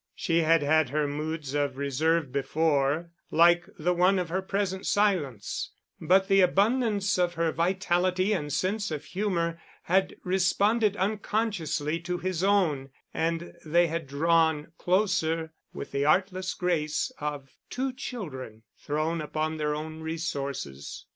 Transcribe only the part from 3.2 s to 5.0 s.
like the one of her present